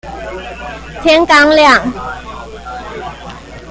[1.03, 1.79] 天剛亮